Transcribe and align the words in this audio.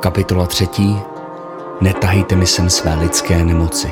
Kapitola 0.00 0.46
třetí. 0.46 0.96
Netahejte 1.80 2.36
mi 2.36 2.46
sem 2.46 2.70
své 2.70 2.94
lidské 2.94 3.44
nemoci. 3.44 3.88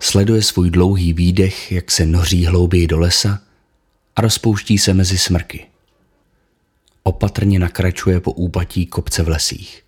Sleduje 0.00 0.42
svůj 0.42 0.70
dlouhý 0.70 1.12
výdech, 1.12 1.72
jak 1.72 1.90
se 1.90 2.06
noří 2.06 2.46
hlouběji 2.46 2.86
do 2.86 2.98
lesa 2.98 3.40
a 4.16 4.20
rozpouští 4.20 4.78
se 4.78 4.94
mezi 4.94 5.18
smrky. 5.18 5.66
Opatrně 7.02 7.58
nakračuje 7.58 8.20
po 8.20 8.32
úpatí 8.32 8.86
kopce 8.86 9.22
v 9.22 9.28
lesích. 9.28 9.81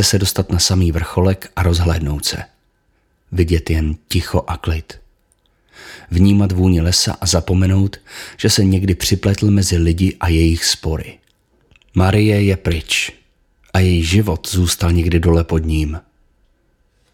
Chce 0.00 0.10
se 0.10 0.18
dostat 0.18 0.50
na 0.50 0.58
samý 0.58 0.92
vrcholek 0.92 1.52
a 1.56 1.62
rozhlédnout 1.62 2.24
se. 2.24 2.42
Vidět 3.32 3.70
jen 3.70 3.96
ticho 4.08 4.44
a 4.46 4.56
klid. 4.56 5.00
Vnímat 6.10 6.52
vůni 6.52 6.80
lesa 6.80 7.16
a 7.20 7.26
zapomenout, 7.26 8.00
že 8.36 8.50
se 8.50 8.64
někdy 8.64 8.94
připletl 8.94 9.50
mezi 9.50 9.76
lidi 9.76 10.16
a 10.20 10.28
jejich 10.28 10.64
spory. 10.64 11.18
Marie 11.94 12.42
je 12.42 12.56
pryč 12.56 13.12
a 13.72 13.78
její 13.78 14.04
život 14.04 14.48
zůstal 14.48 14.92
někdy 14.92 15.20
dole 15.20 15.44
pod 15.44 15.58
ním. 15.58 16.00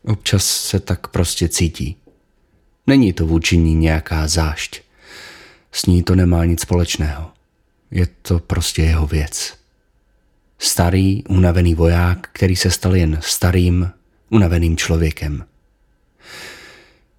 Občas 0.04 0.44
se 0.44 0.80
tak 0.80 1.08
prostě 1.08 1.48
cítí. 1.48 1.96
Není 2.86 3.12
to 3.12 3.26
vůči 3.26 3.56
ní 3.56 3.74
nějaká 3.74 4.28
zášť. 4.28 4.80
S 5.72 5.86
ní 5.86 6.02
to 6.02 6.14
nemá 6.14 6.44
nic 6.44 6.60
společného. 6.60 7.30
Je 7.90 8.06
to 8.22 8.38
prostě 8.38 8.82
jeho 8.82 9.06
věc. 9.06 9.55
Starý, 10.58 11.24
unavený 11.24 11.74
voják, 11.74 12.28
který 12.32 12.56
se 12.56 12.70
stal 12.70 12.96
jen 12.96 13.18
starým, 13.22 13.90
unaveným 14.30 14.76
člověkem. 14.76 15.44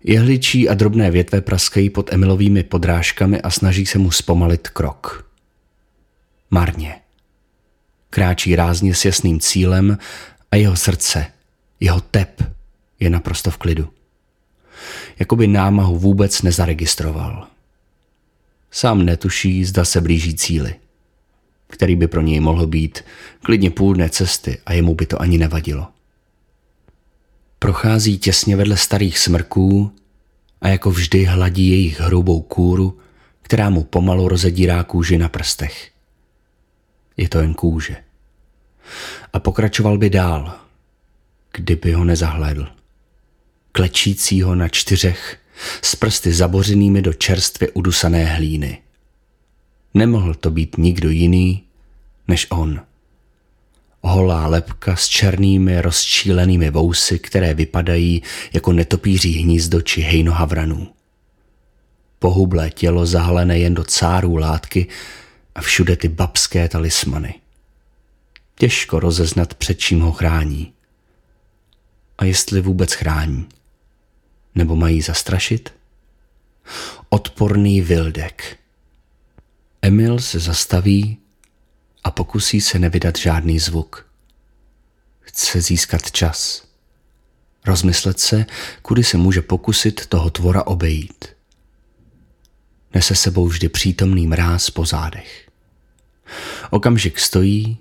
Jehličí 0.04 0.70
a 0.70 0.74
drobné 0.74 1.12
větve 1.12 1.42
praskají 1.42 1.90
pod 1.90 2.14
Emilovými 2.14 2.64
podrážkami 2.64 3.42
a 3.42 3.50
snaží 3.50 3.86
se 3.86 4.00
mu 4.00 4.12
zpomalit 4.12 4.68
krok. 4.70 5.32
Marně. 6.52 6.96
Kráčí 8.10 8.56
rázně 8.56 8.96
s 8.96 9.06
jasným 9.06 9.40
cílem 9.40 9.98
a 10.52 10.56
jeho 10.56 10.76
srdce, 10.76 11.26
jeho 11.80 12.02
tep 12.02 12.44
je 13.00 13.10
naprosto 13.10 13.52
v 13.52 13.58
klidu. 13.58 13.90
Jakoby 15.20 15.48
námahu 15.48 15.98
vůbec 15.98 16.42
nezaregistroval. 16.42 17.48
Sám 18.72 19.06
netuší, 19.06 19.66
zda 19.66 19.86
se 19.86 20.02
blíží 20.02 20.36
cíli– 20.36 20.76
který 21.68 21.96
by 21.96 22.08
pro 22.08 22.22
něj 22.22 22.40
mohl 22.40 22.68
být 22.68 23.04
klidně 23.42 23.72
půl 23.72 23.94
dne 23.94 24.10
cesty 24.10 24.58
a 24.66 24.74
jemu 24.74 24.96
by 24.96 25.06
to 25.06 25.22
ani 25.22 25.38
nevadilo. 25.38 25.88
Prochází 27.60 28.18
těsně 28.18 28.56
vedle 28.56 28.78
starých 28.78 29.20
smrků 29.20 29.92
a 30.62 30.68
jako 30.68 30.92
vždy 30.92 31.26
hladí 31.26 31.70
jejich 31.70 32.00
hrubou 32.00 32.42
kůru, 32.42 33.00
která 33.42 33.70
mu 33.70 33.84
pomalu 33.84 34.28
rozedírá 34.28 34.84
kůži 34.84 35.18
na 35.18 35.30
prstech. 35.30 35.92
Je 37.18 37.30
to 37.30 37.40
jen 37.40 37.54
kůže. 37.54 37.96
A 39.34 39.40
pokračoval 39.40 39.98
by 39.98 40.10
dál, 40.10 40.60
kdyby 41.54 41.92
ho 41.94 42.04
nezahlédl. 42.04 42.68
Klečícího 43.72 44.56
na 44.56 44.68
čtyřech, 44.68 45.38
s 45.82 45.96
prsty 45.96 46.34
zabořenými 46.34 47.02
do 47.02 47.14
čerstvě 47.14 47.70
udusané 47.72 48.26
hlíny– 48.26 48.82
Nemohl 49.98 50.34
to 50.34 50.52
být 50.52 50.78
nikdo 50.78 51.10
jiný 51.10 51.64
než 52.28 52.48
on. 52.50 52.82
Holá 54.02 54.48
lepka 54.48 54.96
s 54.96 55.08
černými 55.08 55.82
rozčílenými 55.82 56.70
vousy, 56.70 57.20
které 57.20 57.54
vypadají 57.54 58.24
jako 58.54 58.74
netopíří 58.74 59.32
hnízdo 59.32 59.82
či 59.82 60.02
hejno 60.02 60.32
havranů. 60.32 60.94
Pohublé 62.20 62.70
tělo 62.70 63.06
zahalené 63.06 63.60
jen 63.60 63.74
do 63.74 63.84
cárů 63.84 64.36
látky 64.36 64.88
a 65.56 65.62
všude 65.62 65.96
ty 65.96 66.08
babské 66.08 66.70
talismany. 66.70 67.36
Těžko 68.56 69.00
rozeznat, 69.00 69.54
před 69.54 69.80
čím 69.80 70.02
ho 70.02 70.12
chrání. 70.12 70.74
A 72.18 72.26
jestli 72.26 72.62
vůbec 72.62 72.94
chrání. 72.94 73.48
Nebo 74.56 74.76
mají 74.76 75.02
zastrašit? 75.02 75.74
Odporný 77.10 77.82
Vildek– 77.82 78.58
Emil 79.82 80.20
se 80.20 80.40
zastaví 80.40 81.18
a 82.04 82.12
pokusí 82.12 82.62
se 82.62 82.80
nevydat 82.80 83.18
žádný 83.18 83.60
zvuk. 83.60 84.08
Chce 85.20 85.62
získat 85.62 86.12
čas. 86.12 86.68
Rozmyslet 87.66 88.20
se, 88.20 88.46
kudy 88.82 89.04
se 89.04 89.18
může 89.18 89.42
pokusit 89.42 90.06
toho 90.06 90.30
tvora 90.30 90.68
obejít. 90.68 91.26
Nese 92.94 93.16
sebou 93.16 93.48
vždy 93.48 93.70
přítomný 93.70 94.28
mráz 94.28 94.70
po 94.70 94.86
zádech. 94.86 95.50
Okamžik 96.70 97.20
stojí 97.20 97.78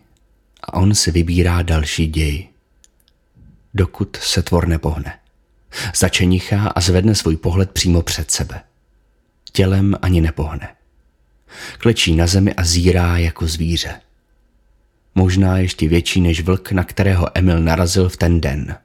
a 0.62 0.72
on 0.72 0.94
si 0.94 1.10
vybírá 1.10 1.62
další 1.62 2.06
děj. 2.06 2.48
Dokud 3.74 4.16
se 4.16 4.42
tvor 4.42 4.68
nepohne. 4.68 5.18
Začenichá 5.96 6.68
a 6.68 6.80
zvedne 6.80 7.14
svůj 7.14 7.36
pohled 7.36 7.70
přímo 7.70 8.02
před 8.02 8.30
sebe. 8.30 8.62
Tělem 9.52 9.96
ani 10.02 10.20
nepohne. 10.20 10.75
Klečí 11.78 12.16
na 12.16 12.26
zemi 12.26 12.54
a 12.54 12.64
zírá 12.64 13.18
jako 13.18 13.46
zvíře. 13.46 14.00
Možná 15.14 15.58
ještě 15.58 15.88
větší 15.88 16.20
než 16.20 16.40
vlk, 16.40 16.72
na 16.72 16.84
kterého 16.84 17.38
Emil 17.38 17.60
narazil 17.60 18.08
v 18.08 18.16
ten 18.16 18.40
den. 18.40 18.76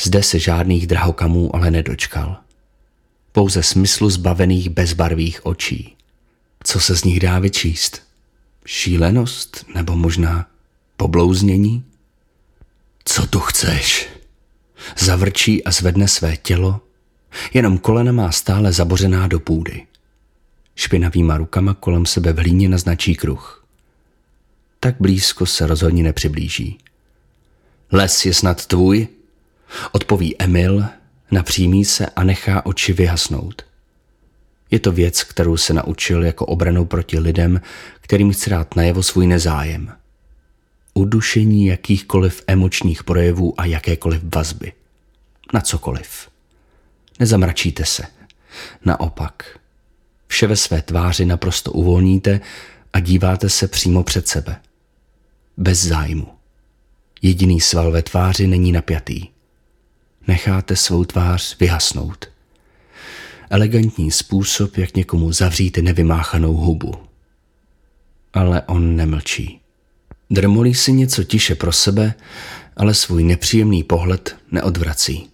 Zde 0.00 0.22
se 0.22 0.38
žádných 0.38 0.86
drahokamů 0.86 1.56
ale 1.56 1.70
nedočkal. 1.70 2.36
Pouze 3.32 3.62
smyslu 3.62 4.10
zbavených 4.10 4.70
bezbarvých 4.70 5.46
očí. 5.46 5.96
Co 6.64 6.80
se 6.80 6.96
z 6.96 7.04
nich 7.04 7.20
dá 7.20 7.38
vyčíst? 7.38 8.02
Šílenost 8.66 9.64
nebo 9.74 9.96
možná 9.96 10.46
poblouznění? 10.96 11.84
Co 13.04 13.26
tu 13.26 13.40
chceš? 13.40 14.08
Zavrčí 14.98 15.64
a 15.64 15.70
zvedne 15.70 16.08
své 16.08 16.36
tělo, 16.36 16.80
jenom 17.54 17.78
kolena 17.78 18.12
má 18.12 18.32
stále 18.32 18.72
zabořená 18.72 19.26
do 19.26 19.40
půdy. 19.40 19.86
Špinavýma 20.76 21.36
rukama 21.36 21.74
kolem 21.74 22.06
sebe 22.06 22.32
v 22.32 22.38
hlíně 22.38 22.68
naznačí 22.68 23.14
kruh. 23.14 23.64
Tak 24.80 24.96
blízko 25.00 25.46
se 25.46 25.66
rozhodně 25.66 26.02
nepřiblíží. 26.02 26.78
Les 27.92 28.26
je 28.26 28.34
snad 28.34 28.66
tvůj? 28.66 29.08
Odpoví 29.92 30.36
Emil, 30.38 30.84
napřímí 31.30 31.84
se 31.84 32.06
a 32.06 32.24
nechá 32.24 32.66
oči 32.66 32.92
vyhasnout. 32.92 33.62
Je 34.70 34.78
to 34.78 34.92
věc, 34.92 35.22
kterou 35.22 35.56
se 35.56 35.74
naučil 35.74 36.24
jako 36.24 36.46
obranou 36.46 36.84
proti 36.84 37.18
lidem, 37.18 37.60
kterým 38.00 38.32
chce 38.32 38.50
dát 38.50 38.76
najevo 38.76 39.02
svůj 39.02 39.26
nezájem. 39.26 39.92
Udušení 40.94 41.66
jakýchkoliv 41.66 42.42
emočních 42.46 43.04
projevů 43.04 43.60
a 43.60 43.64
jakékoliv 43.64 44.22
vazby. 44.34 44.72
Na 45.54 45.60
cokoliv. 45.60 46.28
Nezamračíte 47.18 47.84
se. 47.84 48.02
Naopak, 48.84 49.58
Vše 50.30 50.46
ve 50.46 50.56
své 50.56 50.82
tváři 50.82 51.24
naprosto 51.24 51.72
uvolníte 51.72 52.40
a 52.92 53.00
díváte 53.00 53.48
se 53.48 53.68
přímo 53.68 54.02
před 54.02 54.28
sebe. 54.28 54.60
Bez 55.56 55.84
zájmu. 55.84 56.28
Jediný 57.22 57.60
sval 57.60 57.92
ve 57.92 58.02
tváři 58.02 58.46
není 58.46 58.72
napjatý. 58.72 59.26
Necháte 60.28 60.76
svou 60.76 61.04
tvář 61.04 61.56
vyhasnout. 61.58 62.28
Elegantní 63.50 64.10
způsob, 64.10 64.76
jak 64.76 64.96
někomu 64.96 65.32
zavřít 65.32 65.76
nevymáchanou 65.76 66.54
hubu. 66.54 66.94
Ale 68.32 68.62
on 68.62 68.96
nemlčí. 68.96 69.60
Drmolí 70.30 70.74
si 70.74 70.92
něco 70.92 71.24
tiše 71.24 71.54
pro 71.54 71.72
sebe, 71.72 72.14
ale 72.76 72.94
svůj 72.94 73.24
nepříjemný 73.24 73.82
pohled 73.84 74.36
neodvrací. 74.52 75.28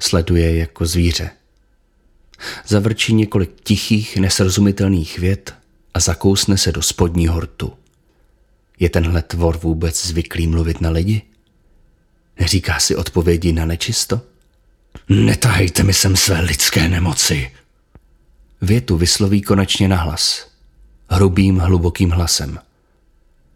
Sleduje 0.00 0.56
jako 0.56 0.86
zvíře. 0.86 1.30
Zavrčí 2.66 3.14
několik 3.14 3.50
tichých, 3.64 4.16
nesrozumitelných 4.16 5.18
vět 5.18 5.54
a 5.94 6.00
zakousne 6.00 6.58
se 6.58 6.72
do 6.72 6.82
spodního 6.82 7.40
rtu. 7.40 7.72
Je 8.80 8.90
tenhle 8.90 9.22
tvor 9.22 9.58
vůbec 9.58 10.06
zvyklý 10.06 10.46
mluvit 10.46 10.80
na 10.80 10.90
lidi? 10.90 11.22
Neříká 12.38 12.80
si 12.80 12.96
odpovědi 12.96 13.52
na 13.52 13.66
nečisto? 13.66 14.20
Netahejte 15.08 15.82
mi 15.82 15.94
sem 15.94 16.16
své 16.16 16.40
lidské 16.40 16.88
nemoci. 16.88 17.50
Větu 18.62 18.96
vysloví 18.96 19.42
konečně 19.42 19.88
nahlas. 19.88 20.50
Hrubým, 21.10 21.58
hlubokým 21.58 22.10
hlasem. 22.10 22.58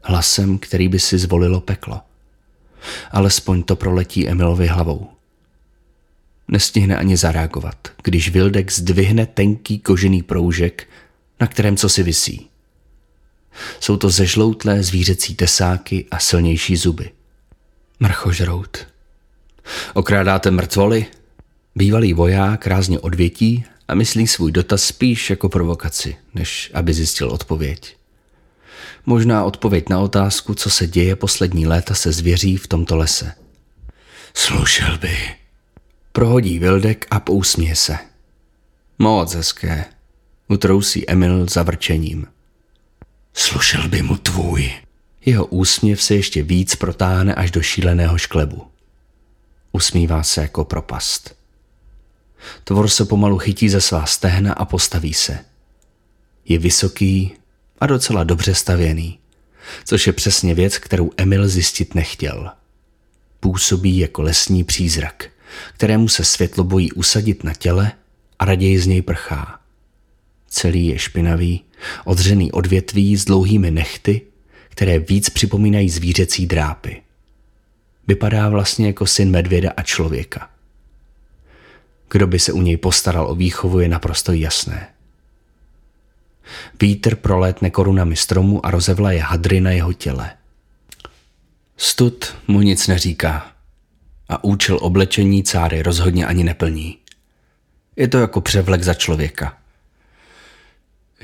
Hlasem, 0.03 0.59
který 0.59 0.89
by 0.89 0.99
si 0.99 1.19
zvolilo 1.19 1.61
peklo. 1.61 2.01
Alespoň 3.11 3.63
to 3.63 3.77
proletí 3.77 4.29
Emilovi 4.29 4.67
hlavou. 4.67 5.11
Nestihne 6.49 6.97
ani 6.97 7.17
zareagovat, 7.17 7.89
když 8.03 8.31
Vildek 8.31 8.73
zdvihne 8.73 9.27
tenký 9.27 9.79
kožený 9.79 10.23
proužek, 10.23 10.89
na 11.41 11.47
kterém 11.47 11.77
co 11.77 11.89
si 11.89 12.03
visí. 12.03 12.49
Jsou 13.81 13.97
to 13.97 14.11
zežloutlé 14.11 14.83
zvířecí 14.83 15.35
tesáky 15.35 16.07
a 16.11 16.19
silnější 16.19 16.77
zuby. 16.77 17.11
Mrchožrout. 18.01 18.87
Okrádáte 19.95 20.51
mrtvoly? 20.51 21.07
Bývalý 21.75 22.13
voják 22.13 22.67
rázně 22.67 22.99
odvětí 22.99 23.65
a 23.89 23.95
myslí 23.95 24.27
svůj 24.27 24.53
dotaz 24.53 24.83
spíš 24.83 25.31
jako 25.31 25.49
provokaci, 25.49 26.17
než 26.35 26.71
aby 26.75 26.95
zjistil 26.95 27.29
odpověď. 27.29 27.97
Možná 29.07 29.45
odpověď 29.45 29.89
na 29.89 30.01
otázku, 30.01 30.55
co 30.55 30.71
se 30.71 30.87
děje 30.87 31.17
poslední 31.17 31.67
léta 31.67 31.95
se 31.95 32.13
zvěří 32.13 32.57
v 32.57 32.67
tomto 32.67 32.97
lese. 32.97 33.33
Slušel 34.35 34.99
by. 34.99 35.38
Prohodí 36.13 36.59
Vildek 36.59 37.07
a 37.11 37.21
pousměje 37.21 37.77
se. 37.77 37.99
Moc 38.99 39.35
hezké. 39.35 39.85
Utrousí 40.49 41.11
Emil 41.11 41.47
zavrčením. 41.49 42.27
Slušel 43.35 43.89
by 43.89 44.03
mu 44.03 44.17
tvůj. 44.17 44.73
Jeho 45.25 45.47
úsměv 45.47 46.03
se 46.03 46.15
ještě 46.15 46.43
víc 46.43 46.75
protáhne 46.75 47.35
až 47.35 47.51
do 47.51 47.63
šíleného 47.63 48.19
šklebu. 48.19 48.67
Usmívá 49.73 50.23
se 50.23 50.43
jako 50.43 50.65
propast. 50.65 51.37
Tvor 52.65 52.89
se 52.89 53.05
pomalu 53.05 53.39
chytí 53.39 53.69
ze 53.69 53.81
svá 53.81 54.07
stehna 54.07 54.53
a 54.53 54.65
postaví 54.65 55.15
se. 55.15 55.39
Je 56.45 56.59
vysoký 56.59 57.33
a 57.81 57.87
docela 57.87 58.25
dobře 58.25 58.55
stavěný, 58.55 59.19
což 59.85 60.07
je 60.07 60.13
přesně 60.13 60.55
věc, 60.55 60.79
kterou 60.79 61.11
Emil 61.17 61.49
zjistit 61.49 61.95
nechtěl. 61.95 62.51
Působí 63.41 63.99
jako 63.99 64.23
lesní 64.23 64.65
přízrak, 64.65 65.29
kterému 65.75 66.09
se 66.09 66.25
světlo 66.25 66.65
bojí 66.65 66.93
usadit 66.93 67.45
na 67.45 67.55
těle 67.55 67.93
a 68.39 68.45
raději 68.45 68.79
z 68.79 68.87
něj 68.87 69.03
prchá. 69.03 69.61
Celý 70.49 70.87
je 70.87 70.99
špinavý, 70.99 71.65
odřený 72.05 72.53
odvětví 72.53 73.17
s 73.17 73.25
dlouhými 73.25 73.71
nechty, 73.71 74.23
které 74.69 74.99
víc 74.99 75.31
připomínají 75.31 75.91
zvířecí 75.91 76.47
drápy. 76.47 77.03
Vypadá 78.07 78.49
vlastně 78.49 78.87
jako 78.87 79.07
syn 79.07 79.31
medvěda 79.31 79.73
a 79.77 79.83
člověka. 79.83 80.51
Kdo 82.11 82.27
by 82.27 82.39
se 82.39 82.53
u 82.53 82.63
něj 82.63 82.77
postaral 82.77 83.31
o 83.31 83.35
výchovu, 83.35 83.81
je 83.81 83.89
naprosto 83.89 84.33
jasné. 84.33 84.89
Vítr 86.81 87.17
prolétne 87.17 87.71
korunami 87.71 88.17
stromu 88.17 88.67
a 88.67 88.71
rozevlaje 88.71 89.21
hadry 89.21 89.61
na 89.61 89.71
jeho 89.71 89.93
těle. 89.93 90.31
Stud 91.77 92.37
mu 92.47 92.61
nic 92.61 92.87
neříká 92.87 93.58
a 94.29 94.45
účel 94.45 94.79
oblečení 94.81 95.43
cáry 95.43 95.83
rozhodně 95.83 96.27
ani 96.27 96.45
neplní. 96.45 96.99
Je 97.97 98.09
to 98.09 98.19
jako 98.19 98.41
převlek 98.41 98.83
za 98.83 98.95
člověka. 98.95 99.59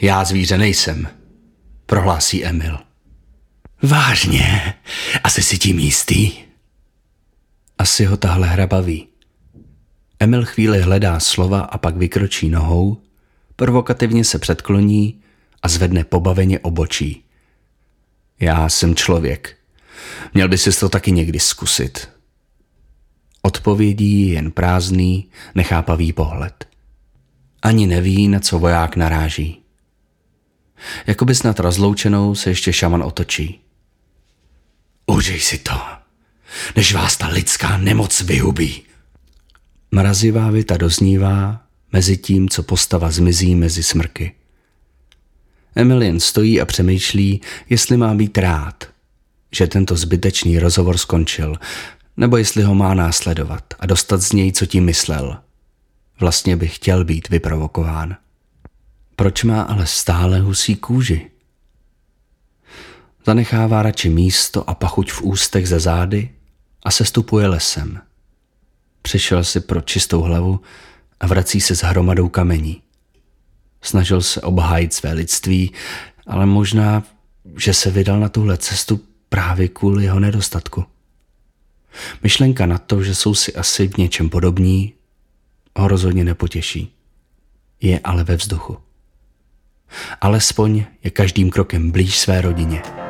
Já 0.00 0.24
zvíře 0.24 0.58
nejsem, 0.58 1.08
prohlásí 1.86 2.44
Emil. 2.44 2.78
Vážně? 3.82 4.74
Asi 5.24 5.42
si 5.42 5.58
tím 5.58 5.78
jistý? 5.78 6.32
Asi 7.78 8.04
ho 8.04 8.16
tahle 8.16 8.48
hra 8.48 8.66
baví. 8.66 9.08
Emil 10.20 10.44
chvíli 10.44 10.80
hledá 10.80 11.20
slova 11.20 11.60
a 11.60 11.78
pak 11.78 11.96
vykročí 11.96 12.48
nohou, 12.48 13.02
provokativně 13.56 14.24
se 14.24 14.38
předkloní 14.38 15.20
a 15.62 15.68
zvedne 15.68 16.04
pobaveně 16.04 16.58
obočí. 16.58 17.24
Já 18.40 18.68
jsem 18.68 18.94
člověk. 18.94 19.56
Měl 20.34 20.48
by 20.48 20.58
si 20.58 20.80
to 20.80 20.88
taky 20.88 21.12
někdy 21.12 21.40
zkusit. 21.40 22.13
Odpovědí 23.46 24.30
jen 24.30 24.50
prázdný, 24.50 25.28
nechápavý 25.54 26.12
pohled. 26.12 26.68
Ani 27.62 27.86
neví, 27.86 28.28
na 28.28 28.40
co 28.40 28.58
voják 28.58 28.96
naráží. 28.96 29.62
Jakoby 31.06 31.34
snad 31.34 31.60
rozloučenou 31.60 32.34
se 32.34 32.50
ještě 32.50 32.72
šaman 32.72 33.02
otočí. 33.02 33.60
Užij 35.06 35.40
si 35.40 35.58
to, 35.58 35.80
než 36.76 36.94
vás 36.94 37.16
ta 37.16 37.28
lidská 37.28 37.76
nemoc 37.78 38.20
vyhubí. 38.20 38.82
Mrazivá 39.90 40.50
věta 40.50 40.76
doznívá 40.76 41.62
mezi 41.92 42.16
tím, 42.16 42.48
co 42.48 42.62
postava 42.62 43.10
zmizí 43.10 43.54
mezi 43.54 43.82
smrky. 43.82 44.32
Emilien 45.76 46.20
stojí 46.20 46.60
a 46.60 46.64
přemýšlí, 46.64 47.40
jestli 47.68 47.96
má 47.96 48.14
být 48.14 48.38
rád, 48.38 48.84
že 49.52 49.66
tento 49.66 49.96
zbytečný 49.96 50.58
rozhovor 50.58 50.98
skončil, 50.98 51.56
nebo 52.16 52.36
jestli 52.36 52.62
ho 52.62 52.74
má 52.74 52.94
následovat 52.94 53.64
a 53.78 53.86
dostat 53.86 54.22
z 54.22 54.32
něj, 54.32 54.52
co 54.52 54.66
tím 54.66 54.84
myslel. 54.84 55.38
Vlastně 56.20 56.56
by 56.56 56.68
chtěl 56.68 57.04
být 57.04 57.28
vyprovokován. 57.28 58.16
Proč 59.16 59.44
má 59.44 59.62
ale 59.62 59.86
stále 59.86 60.40
husí 60.40 60.76
kůži? 60.76 61.30
Zanechává 63.26 63.82
radši 63.82 64.08
místo 64.08 64.70
a 64.70 64.74
pachuť 64.74 65.12
v 65.12 65.22
ústech 65.22 65.68
ze 65.68 65.80
zády 65.80 66.30
a 66.82 66.90
sestupuje 66.90 67.46
lesem. 67.46 68.00
Přišel 69.02 69.44
si 69.44 69.60
pro 69.60 69.80
čistou 69.80 70.20
hlavu 70.20 70.60
a 71.20 71.26
vrací 71.26 71.60
se 71.60 71.76
s 71.76 71.82
hromadou 71.82 72.28
kamení. 72.28 72.82
Snažil 73.82 74.22
se 74.22 74.40
obhájit 74.40 74.92
své 74.92 75.12
lidství, 75.12 75.72
ale 76.26 76.46
možná, 76.46 77.02
že 77.56 77.74
se 77.74 77.90
vydal 77.90 78.20
na 78.20 78.28
tuhle 78.28 78.56
cestu 78.56 79.00
právě 79.28 79.68
kvůli 79.68 80.04
jeho 80.04 80.20
nedostatku. 80.20 80.84
Myšlenka 82.22 82.66
na 82.66 82.78
to, 82.78 83.02
že 83.02 83.14
jsou 83.14 83.34
si 83.34 83.54
asi 83.54 83.88
v 83.88 83.96
něčem 83.96 84.30
podobní, 84.30 84.92
ho 85.76 85.88
rozhodně 85.88 86.24
nepotěší. 86.24 86.92
Je 87.80 88.00
ale 88.04 88.24
ve 88.24 88.36
vzduchu. 88.36 88.78
Alespoň 90.20 90.84
je 91.04 91.10
každým 91.10 91.50
krokem 91.50 91.90
blíž 91.90 92.18
své 92.18 92.40
rodině. 92.40 93.03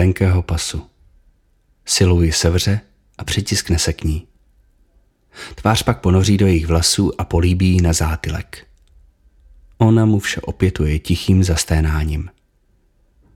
Tenkého 0.00 0.42
pasu. 0.42 0.86
Silou 1.86 2.20
ji 2.20 2.32
sevře 2.32 2.80
a 3.18 3.24
přitiskne 3.24 3.78
se 3.78 3.92
k 3.92 4.04
ní. 4.04 4.26
Tvář 5.54 5.82
pak 5.82 6.00
ponoří 6.00 6.36
do 6.36 6.46
jejich 6.46 6.66
vlasů 6.66 7.20
a 7.20 7.24
políbí 7.24 7.80
na 7.80 7.92
zátylek. 7.92 8.66
Ona 9.78 10.04
mu 10.04 10.18
vše 10.18 10.40
opětuje 10.40 10.98
tichým 10.98 11.44
zasténáním. 11.44 12.30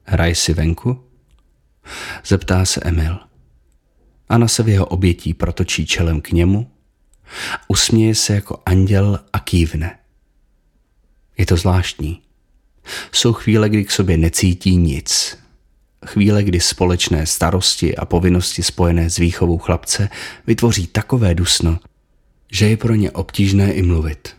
Hraj 0.04 0.34
si 0.34 0.54
venku? 0.54 1.04
Zeptá 2.26 2.64
se 2.64 2.80
Emil. 2.80 3.18
Anna 4.28 4.48
se 4.48 4.62
v 4.62 4.68
jeho 4.68 4.86
obětí 4.86 5.34
protočí 5.34 5.86
čelem 5.86 6.20
k 6.20 6.30
němu, 6.30 6.70
usměje 7.68 8.14
se 8.14 8.34
jako 8.34 8.62
anděl 8.66 9.20
a 9.32 9.38
kývne. 9.38 9.98
Je 11.38 11.46
to 11.46 11.56
zvláštní. 11.56 12.22
Jsou 13.12 13.32
chvíle, 13.32 13.68
kdy 13.68 13.84
k 13.84 13.90
sobě 13.90 14.16
necítí 14.16 14.76
nic, 14.76 15.43
chvíle, 16.06 16.42
kdy 16.42 16.60
společné 16.60 17.26
starosti 17.26 17.96
a 17.96 18.04
povinnosti 18.04 18.62
spojené 18.62 19.10
s 19.10 19.16
výchovou 19.16 19.58
chlapce 19.58 20.08
vytvoří 20.46 20.86
takové 20.86 21.34
dusno, 21.34 21.78
že 22.52 22.68
je 22.68 22.76
pro 22.76 22.94
ně 22.94 23.10
obtížné 23.10 23.72
i 23.72 23.82
mluvit. 23.82 24.36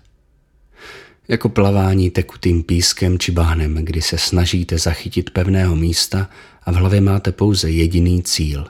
Jako 1.28 1.50
plavání 1.50 2.10
tekutým 2.10 2.64
pískem 2.64 3.20
či 3.20 3.32
bánem, 3.32 3.76
kdy 3.76 4.02
se 4.02 4.18
snažíte 4.18 4.78
zachytit 4.78 5.30
pevného 5.30 5.76
místa 5.76 6.30
a 6.64 6.72
v 6.72 6.76
hlavě 6.76 7.02
máte 7.02 7.32
pouze 7.32 7.72
jediný 7.72 8.24
cíl. 8.24 8.66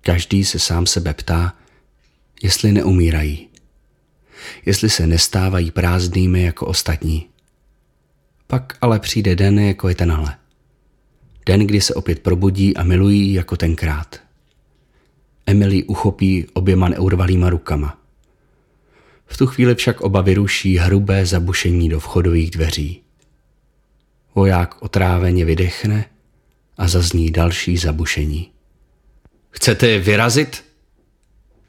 Každý 0.00 0.44
se 0.44 0.58
sám 0.58 0.86
sebe 0.86 1.14
ptá, 1.14 1.54
jestli 2.42 2.72
neumírají, 2.72 3.48
jestli 4.66 4.90
se 4.90 5.06
nestávají 5.06 5.70
prázdnými 5.70 6.42
jako 6.42 6.66
ostatní. 6.66 7.28
Pak 8.46 8.78
ale 8.80 9.00
přijde 9.00 9.36
den, 9.36 9.58
jako 9.58 9.88
je 9.88 9.94
tenhle. 9.94 10.36
Den, 11.46 11.66
kdy 11.66 11.80
se 11.80 11.94
opět 11.94 12.18
probudí 12.18 12.76
a 12.76 12.82
milují 12.82 13.32
jako 13.32 13.56
tenkrát. 13.56 14.20
Emily 15.46 15.84
uchopí 15.84 16.46
oběma 16.52 16.88
neurvalýma 16.88 17.50
rukama. 17.50 17.98
V 19.26 19.36
tu 19.36 19.46
chvíli 19.46 19.74
však 19.74 20.00
oba 20.00 20.20
vyruší 20.20 20.76
hrubé 20.78 21.26
zabušení 21.26 21.88
do 21.88 22.00
vchodových 22.00 22.50
dveří. 22.50 23.00
Voják 24.34 24.82
otráveně 24.82 25.44
vydechne 25.44 26.04
a 26.78 26.88
zazní 26.88 27.30
další 27.30 27.76
zabušení. 27.76 28.50
Chcete 29.50 29.98
vyrazit? 29.98 30.64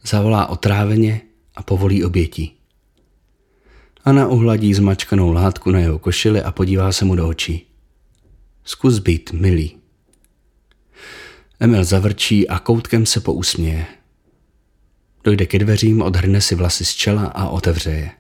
Zavolá 0.03 0.46
otráveně 0.46 1.22
a 1.55 1.63
povolí 1.63 2.03
obětí. 2.03 2.55
Ana 4.05 4.27
uhladí 4.27 4.74
zmačkanou 4.74 5.32
látku 5.32 5.72
na 5.72 5.79
jeho 5.79 6.00
košili 6.00 6.41
a 6.41 6.51
podívá 6.51 6.91
se 6.91 7.05
mu 7.05 7.15
do 7.15 7.27
očí. 7.27 7.64
Zkus 8.65 9.00
být 9.00 9.34
milý. 9.34 9.77
Emil 11.60 11.84
zavrčí 11.84 12.50
a 12.50 12.60
koutkem 12.60 13.05
se 13.05 13.19
pousměje. 13.19 13.86
Dojde 15.24 15.45
ke 15.45 15.60
dveřím, 15.60 16.01
odhrne 16.01 16.41
si 16.41 16.55
vlasy 16.55 16.86
z 16.86 16.93
čela 16.93 17.25
a 17.25 17.48
otevře 17.48 17.91
je. 17.91 18.12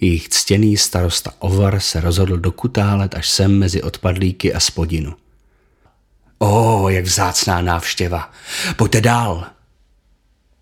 Jejich 0.00 0.28
ctěný 0.28 0.76
starosta 0.76 1.32
Ovar 1.38 1.80
se 1.80 2.00
rozhodl 2.00 2.36
dokutálet 2.36 3.14
až 3.14 3.30
sem 3.30 3.58
mezi 3.58 3.82
odpadlíky 3.82 4.54
a 4.54 4.60
spodinu. 4.60 5.14
O, 6.38 6.88
jak 6.88 7.04
vzácná 7.04 7.62
návštěva. 7.62 8.32
Pojďte 8.76 9.00
dál. 9.00 9.46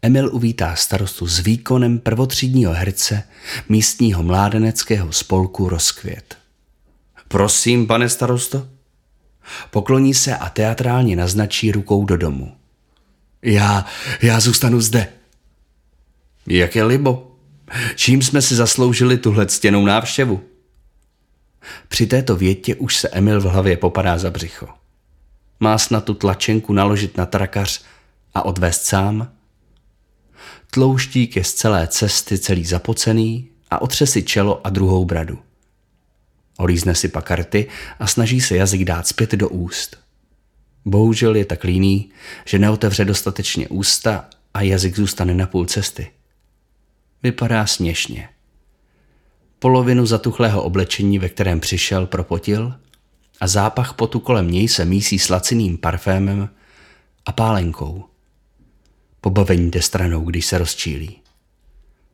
Emil 0.03 0.31
uvítá 0.33 0.77
starostu 0.77 1.27
s 1.27 1.39
výkonem 1.39 1.99
prvotřídního 1.99 2.73
herce 2.73 3.23
místního 3.69 4.23
mládeneckého 4.23 5.13
spolku 5.13 5.69
Rozkvět. 5.69 6.42
Prosím, 7.33 7.87
pane 7.87 8.09
starosto. 8.09 8.69
Pokloní 9.71 10.15
se 10.15 10.37
a 10.37 10.49
teatrálně 10.49 11.17
naznačí 11.17 11.73
rukou 11.73 12.05
do 12.05 12.17
domu. 12.17 12.57
Já, 13.43 13.87
já 14.23 14.41
zůstanu 14.41 14.81
zde. 14.81 15.09
Jak 16.47 16.77
je 16.77 16.85
libo? 16.85 17.37
Čím 17.95 18.23
jsme 18.23 18.43
si 18.43 18.55
zasloužili 18.55 19.19
tuhle 19.19 19.47
ctěnou 19.47 19.85
návštěvu? 19.85 20.41
Při 21.89 22.07
této 22.07 22.37
větě 22.37 22.75
už 22.75 22.97
se 22.97 23.09
Emil 23.09 23.41
v 23.41 23.45
hlavě 23.45 23.77
popadá 23.77 24.19
za 24.19 24.31
břicho. 24.31 24.69
Má 25.61 25.79
snad 25.79 26.05
tu 26.05 26.15
tlačenku 26.15 26.73
naložit 26.73 27.17
na 27.17 27.27
trakař 27.27 27.83
a 28.35 28.45
odvést 28.45 28.85
sám? 28.85 29.33
Tlouštík 30.71 31.37
je 31.37 31.45
z 31.45 31.53
celé 31.53 31.87
cesty 31.87 32.39
celý 32.39 32.65
zapocený 32.65 33.49
a 33.71 33.83
otře 33.83 34.07
si 34.07 34.23
čelo 34.23 34.67
a 34.67 34.71
druhou 34.71 35.05
bradu. 35.05 35.39
Olízne 36.59 36.95
si 36.95 37.09
pak 37.09 37.25
karty 37.25 37.69
a 37.99 38.07
snaží 38.07 38.41
se 38.41 38.57
jazyk 38.57 38.85
dát 38.85 39.07
zpět 39.07 39.33
do 39.33 39.49
úst. 39.49 39.97
Bohužel 40.85 41.37
je 41.37 41.45
tak 41.45 41.65
líný, 41.65 42.11
že 42.45 42.59
neotevře 42.59 43.05
dostatečně 43.05 43.69
ústa 43.69 44.29
a 44.55 44.63
jazyk 44.63 44.97
zůstane 44.97 45.35
na 45.35 45.47
půl 45.47 45.67
cesty. 45.67 46.11
Vypadá 47.23 47.67
směšně. 47.67 48.29
Polovinu 49.59 50.07
zatuchlého 50.07 50.63
oblečení, 50.63 51.19
ve 51.19 51.29
kterém 51.29 51.61
přišel, 51.61 52.07
propotil 52.07 52.75
a 53.41 53.47
zápach 53.47 53.95
potu 53.95 54.21
kolem 54.21 54.51
něj 54.51 54.69
se 54.69 54.85
mísí 54.85 55.19
s 55.19 55.29
laciným 55.29 55.79
parfémem 55.79 56.49
a 57.27 57.33
pálenkou. 57.33 58.05
Pobavení 59.21 59.71
jde 59.71 59.83
stranou, 59.83 60.25
když 60.25 60.47
se 60.47 60.59
rozčílí. 60.59 61.19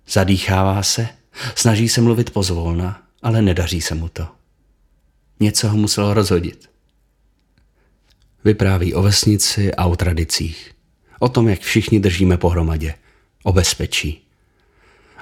Zadýchává 0.09 0.83
se, 0.83 1.09
snaží 1.55 1.89
se 1.89 2.01
mluvit 2.01 2.31
pozvolna, 2.31 3.08
ale 3.23 3.43
nedaří 3.43 3.81
se 3.81 3.95
mu 3.95 4.09
to. 4.09 4.29
Něco 5.41 5.69
ho 5.69 5.77
muselo 5.77 6.15
rozhodit. 6.15 6.71
Vypráví 8.45 8.95
o 8.95 9.03
vesnici 9.03 9.75
a 9.75 9.87
o 9.87 9.97
tradicích. 9.97 10.75
O 11.19 11.29
tom, 11.29 11.49
jak 11.49 11.61
všichni 11.61 12.01
držíme 12.01 12.37
pohromadě. 12.37 12.95
O 13.43 13.53
bezpečí. 13.53 14.23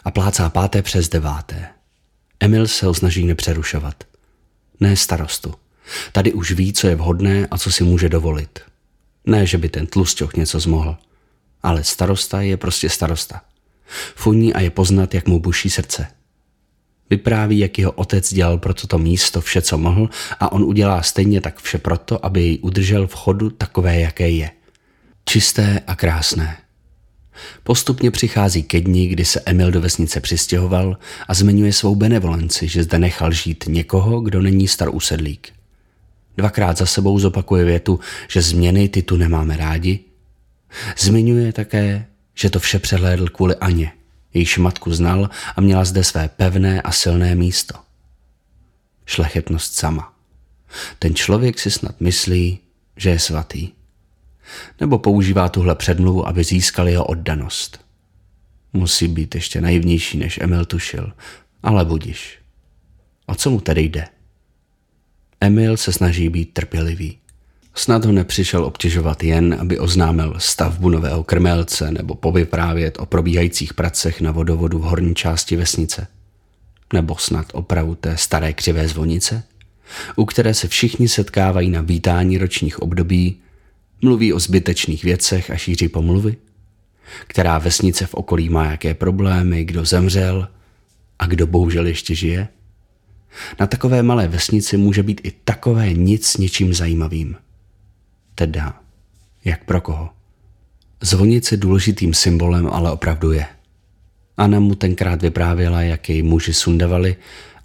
A 0.05 0.11
plácá 0.11 0.50
páté 0.50 0.83
přes 0.83 1.09
deváté. 1.09 1.69
Emil 2.41 2.69
se 2.69 2.87
ho 2.87 2.95
snaží 2.95 3.26
nepřerušovat. 3.26 4.05
Ne 4.81 4.97
starostu. 4.97 5.55
Tady 6.12 6.33
už 6.33 6.53
ví, 6.53 6.73
co 6.73 6.87
je 6.87 6.95
vhodné 6.95 7.47
a 7.50 7.59
co 7.59 7.73
si 7.73 7.85
může 7.85 8.09
dovolit. 8.09 8.59
Ne, 9.25 9.47
že 9.47 9.59
by 9.59 9.69
ten 9.69 9.87
tlusťoch 9.87 10.35
něco 10.35 10.61
zmohl. 10.61 10.97
Ale 11.62 11.85
starosta 11.85 12.41
je 12.41 12.57
prostě 12.57 12.91
starosta. 12.91 13.41
Funí 14.15 14.55
a 14.55 14.61
je 14.61 14.71
poznat, 14.71 15.15
jak 15.15 15.29
mu 15.29 15.41
buší 15.41 15.71
srdce. 15.71 16.07
Vypráví, 17.11 17.59
jak 17.59 17.79
jeho 17.79 17.93
otec 17.93 18.35
dělal 18.35 18.59
pro 18.59 18.75
toto 18.75 18.99
místo 18.99 19.41
vše, 19.41 19.63
co 19.63 19.79
mohl 19.79 20.09
a 20.41 20.53
on 20.53 20.65
udělá 20.65 21.03
stejně 21.03 21.41
tak 21.41 21.61
vše 21.61 21.79
proto, 21.79 22.27
aby 22.27 22.43
jej 22.43 22.59
udržel 22.63 23.07
v 23.07 23.15
chodu 23.15 23.51
takové, 23.51 24.01
jaké 24.01 24.31
je. 24.31 24.51
Čisté 25.25 25.81
a 25.87 25.97
krásné. 25.97 26.57
Postupně 27.63 28.11
přichází 28.11 28.63
ke 28.63 28.81
dni, 28.81 29.07
kdy 29.07 29.25
se 29.25 29.41
Emil 29.47 29.71
do 29.71 29.81
vesnice 29.81 30.21
přistěhoval 30.21 30.99
a 31.29 31.35
zmiňuje 31.35 31.73
svou 31.73 31.95
benevolenci, 31.95 32.69
že 32.69 32.83
zde 32.83 32.99
nechal 32.99 33.33
žít 33.33 33.65
někoho, 33.69 34.21
kdo 34.21 34.43
není 34.43 34.69
star 34.69 34.89
usedlík. 34.95 35.53
Dvakrát 36.37 36.77
za 36.77 36.87
sebou 36.87 37.19
zopakuje 37.19 37.65
větu, 37.65 38.01
že 38.29 38.43
změny 38.43 38.89
ty 38.89 39.03
tu 39.03 39.17
nemáme 39.17 39.57
rádi. 39.57 40.01
Zmiňuje 40.99 41.53
také, 41.53 42.07
že 42.35 42.51
to 42.51 42.61
vše 42.61 42.79
přehlédl 42.79 43.29
kvůli 43.29 43.55
Aně, 43.57 43.93
jejíž 44.37 44.59
matku 44.59 44.93
znal 44.93 45.31
a 45.57 45.61
měla 45.61 45.85
zde 45.85 46.05
své 46.05 46.28
pevné 46.28 46.83
a 46.83 46.93
silné 46.93 47.35
místo. 47.35 47.75
Šlechetnost 49.07 49.75
sama. 49.75 50.12
Ten 50.99 51.14
člověk 51.14 51.59
si 51.59 51.71
snad 51.71 52.00
myslí, 52.00 52.59
že 52.97 53.11
je 53.11 53.19
svatý. 53.19 53.69
Nebo 54.81 54.99
používá 54.99 55.49
tuhle 55.49 55.75
předmluvu, 55.75 56.28
aby 56.28 56.45
získal 56.45 56.88
jeho 56.88 57.05
oddanost. 57.05 57.81
Musí 58.73 59.09
být 59.09 59.35
ještě 59.35 59.61
naivnější, 59.61 60.19
než 60.19 60.38
Emil 60.43 60.64
tušil, 60.64 61.12
ale 61.62 61.85
budiš. 61.85 62.38
O 63.26 63.35
co 63.35 63.50
mu 63.50 63.61
tedy 63.61 63.83
jde? 63.83 64.09
Emil 65.40 65.76
se 65.76 65.93
snaží 65.93 66.28
být 66.28 66.52
trpělivý. 66.52 67.19
Snad 67.78 68.04
ho 68.04 68.12
nepřišel 68.12 68.64
obtěžovat 68.64 69.25
jen, 69.25 69.56
aby 69.61 69.78
oznámil 69.78 70.35
stavbu 70.38 70.90
nového 70.90 71.25
krmelce 71.25 71.90
nebo 71.90 72.14
povyprávět 72.14 72.99
o 72.99 73.06
probíhajících 73.06 73.75
pracech 73.75 74.21
na 74.21 74.30
vodovodu 74.30 74.78
v 74.78 74.83
horní 74.83 75.14
části 75.14 75.56
vesnice. 75.56 76.06
Nebo 76.92 77.16
snad 77.16 77.47
opravu 77.52 77.95
té 77.95 78.16
staré 78.16 78.52
křivé 78.52 78.88
zvonice, 78.88 79.42
u 80.16 80.25
které 80.25 80.54
se 80.54 80.68
všichni 80.68 81.09
setkávají 81.09 81.71
na 81.71 81.80
vítání 81.80 82.38
ročních 82.38 82.83
období, 82.83 83.37
mluví 84.02 84.33
o 84.33 84.40
zbytečných 84.40 85.04
věcech 85.04 85.50
a 85.50 85.56
šíří 85.56 85.88
pomluvy, 85.88 86.37
která 87.26 87.59
vesnice 87.59 88.06
v 88.06 88.14
okolí 88.14 88.49
má 88.49 88.71
jaké 88.71 88.95
problémy, 88.95 89.64
kdo 89.64 89.85
zemřel 89.85 90.49
a 91.18 91.26
kdo 91.26 91.47
bohužel 91.47 91.87
ještě 91.87 92.14
žije. 92.14 92.49
Na 93.61 93.66
takové 93.66 94.02
malé 94.02 94.28
vesnici 94.28 94.76
může 94.76 95.02
být 95.02 95.21
i 95.25 95.33
takové 95.45 95.92
nic 95.92 96.26
s 96.26 96.37
něčím 96.37 96.75
zajímavým– 96.75 97.37
Teda, 98.38 98.81
jak 99.45 99.64
pro 99.64 99.81
koho? 99.81 100.11
Zvonice 101.00 101.57
důležitým 101.57 102.14
symbolem 102.14 102.66
ale 102.66 102.93
opravdu 102.93 103.33
je. 103.33 103.47
Anna 104.37 104.61
mu 104.61 104.75
tenkrát 104.75 105.23
vyprávěla, 105.23 105.83
jak 105.83 106.09
jej 106.09 106.23
muži 106.23 106.55
sundavali 106.55 107.16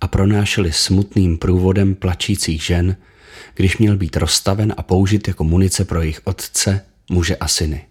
a 0.02 0.08
pronášeli 0.08 0.72
smutným 0.72 1.38
průvodem 1.38 1.96
plačících 1.96 2.64
žen, 2.64 2.98
když 3.56 3.78
měl 3.78 3.98
být 3.98 4.18
rozstaven 4.18 4.74
a 4.78 4.84
použit 4.84 5.28
jako 5.28 5.44
munice 5.44 5.86
pro 5.86 6.02
jejich 6.02 6.22
otce, 6.24 6.86
muže 7.10 7.36
a 7.36 7.48
syny. 7.48 7.86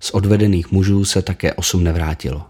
Z 0.00 0.10
odvedených 0.10 0.72
mužů 0.72 1.04
se 1.04 1.22
také 1.22 1.54
osm 1.54 1.84
nevrátilo. 1.84 2.46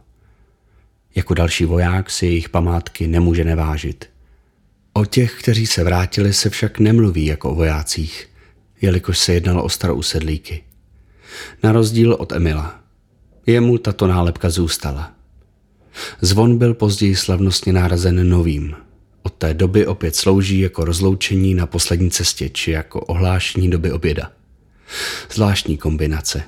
Jako 1.14 1.34
další 1.34 1.64
voják 1.64 2.10
si 2.10 2.26
jejich 2.26 2.48
památky 2.48 3.06
nemůže 3.06 3.44
nevážit. 3.44 4.10
O 4.92 5.04
těch, 5.04 5.38
kteří 5.38 5.66
se 5.66 5.84
vrátili, 5.84 6.32
se 6.32 6.50
však 6.50 6.78
nemluví 6.78 7.26
jako 7.26 7.50
o 7.50 7.54
vojácích– 7.54 8.28
jelikož 8.84 9.18
se 9.18 9.34
jednalo 9.34 9.64
o 9.64 9.68
starou 9.68 10.02
sedlíky. 10.02 10.64
Na 11.62 11.72
rozdíl 11.72 12.12
od 12.12 12.32
Emila. 12.32 12.80
Jemu 13.46 13.78
tato 13.78 14.06
nálepka 14.06 14.50
zůstala. 14.50 15.12
Zvon 16.20 16.58
byl 16.58 16.74
později 16.74 17.16
slavnostně 17.16 17.72
nárazen 17.72 18.28
novým. 18.28 18.74
Od 19.22 19.32
té 19.32 19.54
doby 19.54 19.86
opět 19.86 20.16
slouží 20.16 20.60
jako 20.60 20.84
rozloučení 20.84 21.54
na 21.54 21.66
poslední 21.66 22.10
cestě 22.10 22.48
či 22.48 22.70
jako 22.70 23.00
ohlášení 23.00 23.70
doby 23.70 23.92
oběda. 23.92 24.32
Zvláštní 25.32 25.76
kombinace. 25.76 26.42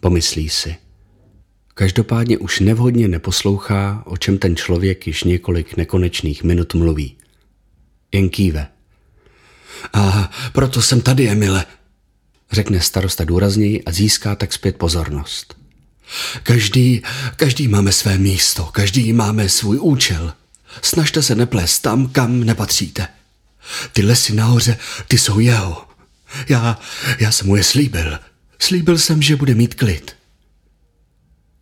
Pomyslí 0.00 0.48
si. 0.48 0.76
Každopádně 1.74 2.38
už 2.38 2.60
nevhodně 2.60 3.08
neposlouchá, 3.08 4.02
o 4.06 4.16
čem 4.16 4.38
ten 4.38 4.56
člověk 4.56 5.06
již 5.06 5.24
několik 5.24 5.76
nekonečných 5.76 6.44
minut 6.44 6.74
mluví. 6.74 7.16
Jen 8.12 8.28
kýve– 8.28 8.68
a 9.92 10.30
proto 10.52 10.82
jsem 10.82 11.00
tady, 11.00 11.28
Emile, 11.28 11.64
řekne 12.52 12.80
starosta 12.80 13.24
důrazněji 13.24 13.84
a 13.84 13.92
získá 13.92 14.34
tak 14.34 14.52
zpět 14.52 14.76
pozornost. 14.76 15.54
Každý, 16.42 17.02
každý 17.36 17.68
máme 17.68 17.92
své 17.92 18.18
místo, 18.18 18.64
každý 18.64 19.12
máme 19.12 19.48
svůj 19.48 19.78
účel. 19.80 20.34
Snažte 20.82 21.22
se 21.22 21.34
neplést 21.34 21.82
tam, 21.82 22.08
kam 22.08 22.44
nepatříte. 22.44 23.08
Ty 23.92 24.02
lesy 24.02 24.34
nahoře, 24.34 24.78
ty 25.08 25.18
jsou 25.18 25.38
jeho. 25.38 25.86
Já, 26.48 26.78
já 27.18 27.32
jsem 27.32 27.46
mu 27.46 27.56
je 27.56 27.64
slíbil. 27.64 28.18
Slíbil 28.58 28.98
jsem, 28.98 29.22
že 29.22 29.36
bude 29.36 29.54
mít 29.54 29.74
klid. 29.74 30.16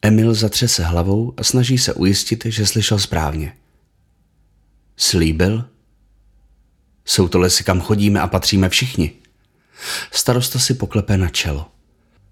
Emil 0.03 0.35
zatře 0.35 0.69
se 0.69 0.85
hlavou 0.85 1.35
a 1.37 1.45
snaží 1.45 1.79
se 1.79 1.95
ujistit, 1.95 2.47
že 2.47 2.67
slyšel 2.67 2.99
správně. 2.99 3.57
Slíbil? 4.97 5.65
Jsou 7.09 7.29
to 7.29 7.39
lesy, 7.39 7.65
kam 7.65 7.81
chodíme 7.81 8.21
a 8.21 8.27
patříme 8.27 8.69
všichni. 8.69 9.13
Starosta 10.13 10.59
si 10.59 10.75
poklepe 10.75 11.17
na 11.17 11.29
čelo. 11.29 11.69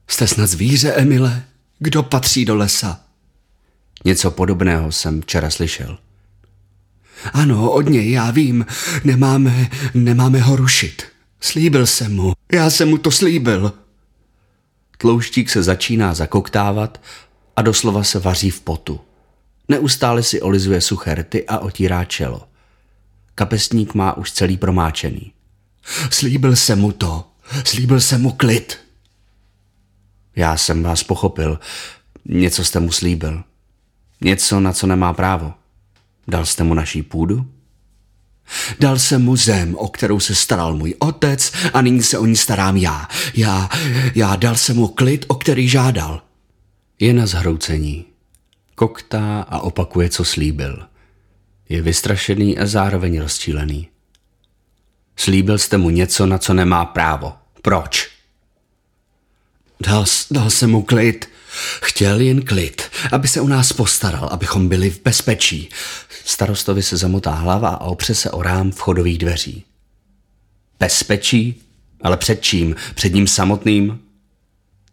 Jste 0.09 0.27
snad 0.27 0.47
zvíře, 0.47 0.93
Emile? 0.93 1.45
Kdo 1.79 2.03
patří 2.03 2.45
do 2.45 2.57
lesa? 2.57 3.01
Něco 4.05 4.31
podobného 4.31 4.93
jsem 4.93 5.23
včera 5.23 5.51
slyšel. 5.51 5.99
Ano, 7.33 7.71
od 7.71 7.89
něj, 7.89 8.11
já 8.11 8.31
vím. 8.31 8.67
Nemáme, 9.05 9.71
nemáme 9.95 10.41
ho 10.41 10.57
rušit. 10.57 11.03
Slíbil 11.41 11.87
jsem 11.87 12.15
mu. 12.15 12.33
Já 12.53 12.71
jsem 12.71 12.89
mu 12.89 12.99
to 12.99 13.11
slíbil. 13.11 13.73
Tlouštík 14.99 15.51
se 15.51 15.63
začíná 15.63 16.15
zakoktávat 16.15 17.01
a 17.57 17.63
doslova 17.63 18.05
se 18.05 18.19
vaří 18.19 18.51
v 18.51 18.61
potu. 18.61 19.01
Neustále 19.69 20.23
si 20.23 20.41
olizuje 20.41 20.81
suché 20.81 21.15
rty 21.15 21.47
a 21.47 21.59
otírá 21.59 22.05
čelo. 22.05 22.49
Kapesník 23.37 23.95
má 23.95 24.17
už 24.17 24.33
celý 24.33 24.57
promáčený. 24.57 25.33
Slíbil 26.11 26.57
jsem 26.57 26.79
mu 26.79 26.93
to. 26.93 27.25
Slíbil 27.65 28.01
jsem 28.01 28.23
mu 28.23 28.33
klid. 28.33 28.79
Já 30.37 30.57
jsem 30.57 30.83
vás 30.83 31.03
pochopil. 31.03 31.61
Něco 32.25 32.65
jste 32.65 32.81
mu 32.81 32.93
slíbil. 32.93 33.45
Něco, 34.21 34.61
na 34.61 34.73
co 34.73 34.87
nemá 34.87 35.13
právo. 35.13 35.55
Dal 36.29 36.47
jste 36.47 36.65
mu 36.65 36.75
naší 36.75 37.03
půdu? 37.03 37.47
Dal 38.81 38.99
jsem 38.99 39.23
mu 39.23 39.37
zem, 39.37 39.75
o 39.75 39.89
kterou 39.89 40.21
se 40.21 40.35
staral 40.35 40.77
můj 40.77 40.95
otec 40.99 41.53
a 41.73 41.83
nyní 41.83 42.03
se 42.03 42.19
o 42.19 42.27
ní 42.27 42.37
starám 42.37 42.77
já. 42.77 43.09
Já, 43.35 43.69
já 44.15 44.37
dal 44.37 44.57
jsem 44.57 44.77
mu 44.77 44.89
klid, 44.89 45.25
o 45.29 45.35
který 45.35 45.69
žádal. 45.69 46.23
Je 47.01 47.13
na 47.13 47.27
zhroucení. 47.27 48.05
Koktá 48.75 49.43
a 49.43 49.61
opakuje, 49.61 50.09
co 50.09 50.25
slíbil. 50.25 50.87
Je 51.69 51.83
vystrašený 51.83 52.59
a 52.59 52.67
zároveň 52.67 53.21
rozčílený. 53.21 53.89
Slíbil 55.17 55.59
jste 55.59 55.79
mu 55.79 55.91
něco, 55.91 56.27
na 56.27 56.39
co 56.39 56.55
nemá 56.55 56.85
právo. 56.85 57.33
Proč? 57.63 58.09
Dal, 59.81 60.05
dal 60.31 60.51
jsem 60.51 60.71
mu 60.71 60.83
klid. 60.83 61.29
Chtěl 61.83 62.21
jen 62.21 62.43
klid, 62.43 62.83
aby 63.13 63.29
se 63.29 63.41
u 63.41 63.47
nás 63.47 63.73
postaral, 63.73 64.29
abychom 64.33 64.69
byli 64.69 64.91
v 64.91 65.03
bezpečí. 65.03 65.69
Starostovi 66.25 66.83
se 66.83 66.97
zamotá 66.97 67.31
hlava 67.31 67.69
a 67.69 67.85
opře 67.85 68.15
se 68.15 68.31
o 68.31 68.43
rám 68.43 68.71
vchodových 68.71 69.19
dveří. 69.19 69.65
Bezpečí? 70.81 71.63
Ale 72.03 72.17
před 72.17 72.43
čím? 72.43 72.77
Před 72.95 73.15
ním 73.15 73.27
samotným? 73.27 74.01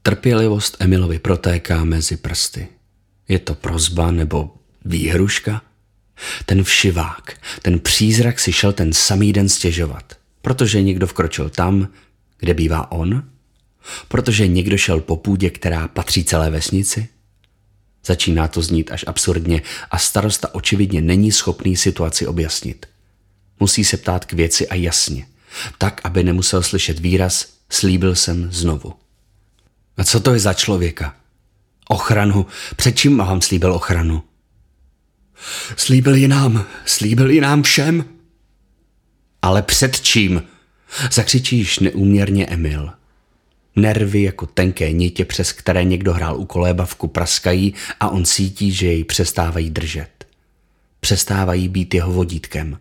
Trpělivost 0.03 0.77
Emilovi 0.79 1.19
protéká 1.19 1.83
mezi 1.83 2.17
prsty. 2.17 2.67
Je 3.27 3.39
to 3.39 3.55
prozba 3.55 4.11
nebo 4.11 4.55
výhruška? 4.85 5.61
Ten 6.45 6.63
všivák, 6.63 7.37
ten 7.61 7.79
přízrak 7.79 8.39
si 8.39 8.53
šel 8.53 8.73
ten 8.73 8.93
samý 8.93 9.33
den 9.33 9.49
stěžovat, 9.49 10.13
protože 10.41 10.81
někdo 10.81 11.07
vkročil 11.07 11.49
tam, 11.49 11.87
kde 12.39 12.53
bývá 12.53 12.91
on? 12.91 13.23
Protože 14.07 14.47
někdo 14.47 14.77
šel 14.77 14.99
po 14.99 15.15
půdě, 15.15 15.49
která 15.49 15.87
patří 15.87 16.23
celé 16.23 16.49
vesnici? 16.49 17.07
Začíná 18.05 18.47
to 18.47 18.61
znít 18.61 18.91
až 18.91 19.05
absurdně 19.07 19.61
a 19.91 19.97
starosta 19.97 20.55
očividně 20.55 21.01
není 21.01 21.31
schopný 21.31 21.77
situaci 21.77 22.27
objasnit. 22.27 22.85
Musí 23.59 23.83
se 23.83 23.97
ptát 23.97 24.25
k 24.25 24.33
věci 24.33 24.67
a 24.67 24.75
jasně, 24.75 25.27
tak, 25.77 26.01
aby 26.03 26.23
nemusel 26.23 26.63
slyšet 26.63 26.99
výraz 26.99 27.47
slíbil 27.69 28.15
jsem 28.15 28.51
znovu. 28.51 28.93
A 29.97 30.03
co 30.03 30.19
to 30.19 30.33
je 30.33 30.39
za 30.39 30.53
člověka? 30.53 31.15
Ochranu. 31.87 32.45
Před 32.75 32.97
čím 32.97 33.17
vám 33.17 33.41
slíbil 33.41 33.73
ochranu? 33.73 34.23
Slíbil 35.77 36.15
ji 36.15 36.27
nám, 36.27 36.65
slíbil 36.85 37.31
ji 37.31 37.41
nám 37.41 37.63
všem. 37.63 38.05
Ale 39.41 39.61
před 39.61 40.01
čím? 40.01 40.43
Zakřičíš 41.11 41.79
neúměrně 41.79 42.45
Emil. 42.45 42.89
Nervy 43.75 44.23
jako 44.23 44.45
tenké 44.45 44.91
nitě, 44.91 45.25
přes 45.25 45.51
které 45.51 45.83
někdo 45.83 46.13
hrál 46.13 46.37
u 46.37 46.45
kolébavku, 46.45 47.07
praskají 47.07 47.73
a 47.99 48.09
on 48.09 48.25
cítí, 48.25 48.71
že 48.71 48.87
jej 48.87 49.03
přestávají 49.03 49.69
držet. 49.69 50.09
Přestávají 50.99 51.69
být 51.69 51.93
jeho 51.93 52.13
vodítkem. 52.13 52.79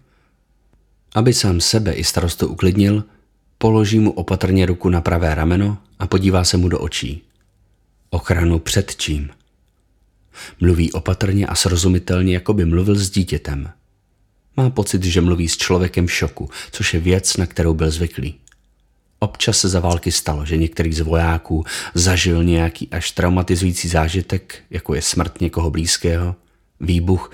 Aby 1.14 1.35
sám 1.35 1.61
sebe 1.61 1.92
i 1.92 2.04
starostu 2.04 2.47
uklidnil, 2.47 3.04
položí 3.59 3.99
mu 3.99 4.11
opatrně 4.11 4.66
ruku 4.66 4.88
na 4.88 5.00
pravé 5.00 5.35
rameno 5.35 5.78
a 5.99 6.07
podívá 6.07 6.45
se 6.45 6.57
mu 6.57 6.69
do 6.69 6.78
očí. 6.78 7.23
Ochranu 8.10 8.58
před 8.58 8.97
čím? 8.97 9.30
Mluví 10.60 10.92
opatrně 10.92 11.47
a 11.47 11.54
srozumitelně, 11.54 12.34
jako 12.34 12.54
by 12.54 12.64
mluvil 12.64 12.95
s 12.95 13.10
dítětem. 13.10 13.71
Má 14.56 14.71
pocit, 14.71 15.04
že 15.04 15.21
mluví 15.21 15.49
s 15.49 15.56
člověkem 15.56 16.06
v 16.06 16.12
šoku, 16.12 16.50
což 16.71 16.95
je 16.95 17.00
věc, 17.00 17.36
na 17.36 17.47
kterou 17.47 17.75
byl 17.75 17.90
zvyklý. 17.90 18.34
Občas 19.18 19.58
se 19.58 19.68
za 19.68 19.80
války 19.80 20.12
stalo, 20.12 20.45
že 20.45 20.56
některý 20.56 20.92
z 20.92 21.00
vojáků 21.00 21.64
zažil 21.95 22.45
nějaký 22.45 22.88
až 22.90 23.10
traumatizující 23.10 23.88
zážitek, 23.88 24.62
jako 24.71 24.95
je 24.95 25.02
smrt 25.02 25.40
někoho 25.40 25.71
blízkého, 25.71 26.36
výbuch 26.80 27.30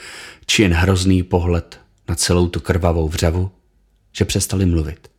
či 0.46 0.62
jen 0.62 0.72
hrozný 0.72 1.22
pohled 1.22 1.80
na 2.08 2.14
celou 2.14 2.48
tu 2.48 2.60
krvavou 2.60 3.08
vřavu, 3.08 3.50
že 4.12 4.24
přestali 4.24 4.66
mluvit. 4.66 5.10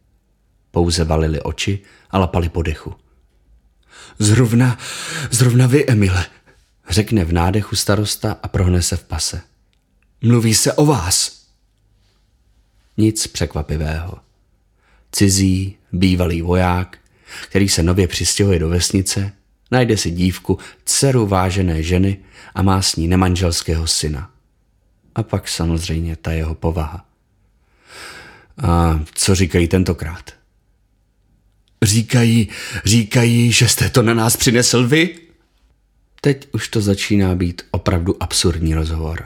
Pouze 0.71 1.03
valili 1.03 1.41
oči 1.41 1.79
a 2.09 2.19
lapali 2.19 2.49
po 2.49 2.61
dechu. 2.61 2.93
Zrovna, 4.19 4.77
zrovna 5.31 5.67
vy, 5.67 5.85
Emile, 5.87 6.25
řekne 6.89 7.25
v 7.25 7.33
nádechu 7.33 7.75
starosta 7.75 8.37
a 8.43 8.47
prohne 8.47 8.81
se 8.81 8.97
v 8.97 9.03
pase. 9.03 9.41
Mluví 10.21 10.53
se 10.53 10.73
o 10.73 10.85
vás. 10.85 11.45
Nic 12.97 13.27
překvapivého. 13.27 14.17
Cizí, 15.11 15.77
bývalý 15.91 16.41
voják, 16.41 16.97
který 17.43 17.69
se 17.69 17.83
nově 17.83 18.07
přistěhuje 18.07 18.59
do 18.59 18.69
vesnice, 18.69 19.33
najde 19.71 19.97
si 19.97 20.11
dívku, 20.11 20.57
dceru 20.85 21.27
vážené 21.27 21.83
ženy 21.83 22.17
a 22.55 22.61
má 22.61 22.81
s 22.81 22.95
ní 22.95 23.07
nemanželského 23.07 23.87
syna. 23.87 24.31
A 25.15 25.23
pak 25.23 25.47
samozřejmě 25.47 26.15
ta 26.15 26.31
jeho 26.31 26.55
povaha. 26.55 27.05
A 28.63 28.99
co 29.13 29.35
říkají 29.35 29.67
tentokrát? 29.67 30.31
Říkají, 31.83 32.49
říkají, 32.85 33.51
že 33.51 33.67
jste 33.67 33.89
to 33.89 34.01
na 34.01 34.13
nás 34.13 34.37
přinesl 34.37 34.87
vy? 34.87 35.28
Teď 36.21 36.47
už 36.51 36.67
to 36.67 36.81
začíná 36.81 37.35
být 37.35 37.61
opravdu 37.71 38.23
absurdní 38.23 38.73
rozhovor. 38.75 39.25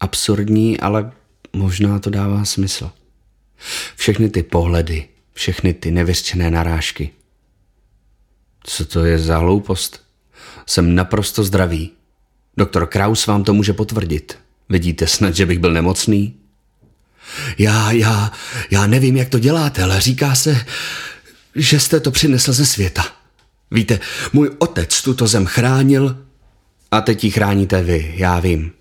Absurdní, 0.00 0.80
ale 0.80 1.12
možná 1.52 1.98
to 1.98 2.10
dává 2.10 2.44
smysl. 2.44 2.90
Všechny 3.96 4.28
ty 4.30 4.42
pohledy, 4.42 5.08
všechny 5.32 5.74
ty 5.74 5.90
nevyřčené 5.90 6.50
narážky. 6.50 7.10
Co 8.64 8.84
to 8.84 9.04
je 9.04 9.18
za 9.18 9.38
hloupost? 9.38 10.02
Jsem 10.66 10.94
naprosto 10.94 11.44
zdravý. 11.44 11.90
Doktor 12.56 12.86
Kraus 12.86 13.26
vám 13.26 13.44
to 13.44 13.54
může 13.54 13.72
potvrdit. 13.72 14.38
Vidíte 14.68 15.06
snad, 15.06 15.34
že 15.34 15.46
bych 15.46 15.58
byl 15.58 15.72
nemocný? 15.72 16.34
Já, 17.58 17.92
já, 17.92 18.32
já 18.70 18.86
nevím, 18.86 19.16
jak 19.16 19.28
to 19.28 19.38
děláte, 19.38 19.82
ale 19.82 20.00
říká 20.00 20.34
se, 20.34 20.66
že 21.54 21.80
jste 21.80 22.00
to 22.00 22.10
přinesl 22.10 22.52
ze 22.52 22.66
světa. 22.66 23.17
Víte, 23.70 24.00
můj 24.32 24.50
otec 24.58 25.02
tuto 25.02 25.26
zem 25.26 25.46
chránil. 25.46 26.24
A 26.90 27.00
teď 27.00 27.24
ji 27.24 27.30
chráníte 27.30 27.82
vy, 27.82 28.14
já 28.16 28.40
vím. 28.40 28.72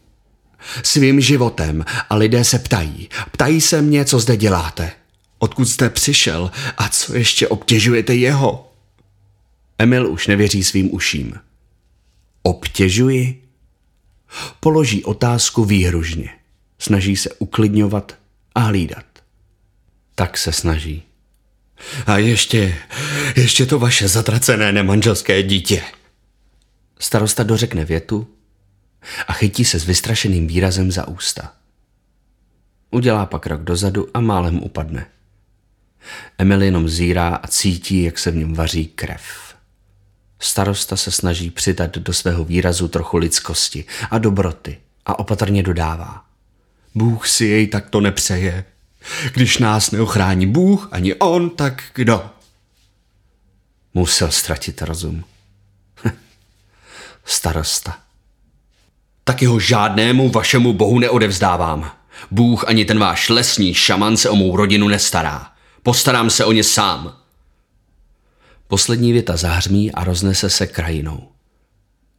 Svým 0.84 1.21
životem 1.21 1.86
a 2.10 2.15
lidé 2.15 2.43
se 2.43 2.60
ptají. 2.60 3.10
Ptají 3.32 3.62
se 3.62 3.82
mě, 3.82 4.06
co 4.06 4.19
zde 4.19 4.38
děláte. 4.38 4.91
Odkud 5.39 5.65
jste 5.65 5.89
přišel 5.89 6.52
a 6.78 6.89
co 6.89 7.15
ještě 7.15 7.47
obtěžujete 7.47 8.15
jeho? 8.15 8.73
Emil 9.80 10.12
už 10.12 10.28
nevěří 10.28 10.63
svým 10.63 10.93
uším. 10.93 11.34
Obtěžuji? 12.43 13.43
Položí 14.60 15.04
otázku 15.04 15.65
výhružně. 15.65 16.30
Snaží 16.80 17.15
se 17.15 17.30
uklidňovat 17.30 18.17
a 18.56 18.60
hlídat. 18.60 19.06
Tak 20.15 20.38
se 20.38 20.52
snaží. 20.52 21.07
A 22.06 22.18
ještě, 22.18 22.78
ještě 23.36 23.66
to 23.66 23.80
vaše 23.80 24.08
zatracené 24.08 24.72
nemanželské 24.72 25.44
dítě. 25.44 25.82
Starosta 27.00 27.44
dořekne 27.44 27.86
větu 27.86 28.28
a 29.28 29.34
chytí 29.34 29.66
se 29.66 29.80
s 29.80 29.86
vystrašeným 29.86 30.48
výrazem 30.48 30.92
za 30.92 31.08
ústa. 31.08 31.54
Udělá 32.92 33.26
pak 33.26 33.42
krok 33.42 33.62
dozadu 33.62 34.08
a 34.13 34.20
málem 34.20 34.63
upadne. 34.63 35.06
Emil 36.38 36.62
jenom 36.62 36.90
zírá 36.90 37.36
a 37.36 37.48
cítí, 37.48 38.04
jak 38.04 38.20
se 38.20 38.32
v 38.32 38.36
něm 38.36 38.54
vaří 38.54 38.86
krev. 38.86 39.56
Starosta 40.40 40.96
se 40.98 41.12
snaží 41.12 41.52
přidat 41.52 41.98
do 41.98 42.13
svého 42.13 42.44
výrazu 42.44 42.88
trochu 42.88 43.18
lidskosti 43.18 43.86
a 44.12 44.18
dobroty 44.18 44.78
a 45.06 45.20
opatrně 45.20 45.63
dodává. 45.63 46.26
Bůh 46.96 47.28
si 47.28 47.46
jej 47.46 47.68
takto 47.68 48.02
nepřeje. 48.02 48.66
Když 49.34 49.58
nás 49.58 49.91
neochrání 49.91 50.48
Bůh, 50.48 50.88
ani 50.91 51.15
on, 51.15 51.50
tak 51.50 51.84
kdo? 51.93 52.30
Musel 53.93 54.32
ztratit 54.32 54.82
rozum. 54.82 55.24
Starosta. 57.26 57.98
Tak 59.24 59.41
jeho 59.41 59.60
žádnému 59.60 60.30
vašemu 60.30 60.74
bohu 60.74 61.00
neodevzdávám. 61.00 61.91
Bůh 62.32 62.67
ani 62.67 62.86
ten 62.86 63.00
váš 63.00 63.30
lesní 63.30 63.74
šaman 63.74 64.17
se 64.17 64.30
o 64.30 64.36
mou 64.36 64.56
rodinu 64.56 64.88
nestará. 64.88 65.52
Postarám 65.84 66.30
se 66.30 66.46
o 66.46 66.52
ně 66.52 66.63
sám. 66.63 67.17
Poslední 68.67 69.12
věta 69.12 69.38
zahřmí 69.38 69.91
a 69.91 70.04
roznese 70.04 70.50
se 70.50 70.67
krajinou. 70.67 71.28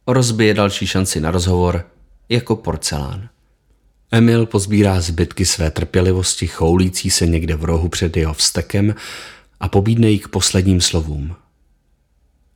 Rozbije 0.07 0.53
další 0.53 0.87
šanci 0.87 1.21
na 1.21 1.31
rozhovor 1.31 1.87
jako 2.29 2.55
porcelán. 2.55 3.29
Emil 4.11 4.45
pozbírá 4.45 5.01
zbytky 5.01 5.45
své 5.45 5.71
trpělivosti 5.71 6.47
choulící 6.47 7.09
se 7.09 7.27
někde 7.27 7.55
v 7.55 7.63
rohu 7.63 7.89
před 7.89 8.17
jeho 8.17 8.33
vstekem 8.33 8.95
a 9.59 9.67
pobídne 9.67 10.09
jí 10.09 10.19
k 10.19 10.27
posledním 10.27 10.81
slovům. 10.81 11.35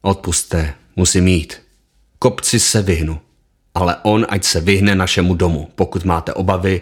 Odpuste, 0.02 0.74
musím 0.96 1.28
jít. 1.28 1.62
Kopci 2.20 2.60
se 2.60 2.82
vyhnu, 2.82 3.22
ale 3.76 3.98
on 4.04 4.26
ať 4.30 4.44
se 4.44 4.62
vyhne 4.62 4.96
našemu 4.96 5.36
domu. 5.36 5.72
Pokud 5.76 6.06
máte 6.06 6.34
obavy, 6.34 6.82